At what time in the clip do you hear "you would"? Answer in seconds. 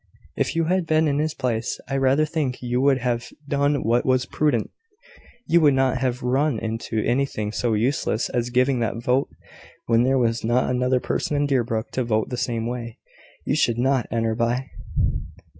2.63-2.97, 5.45-5.75, 13.45-13.77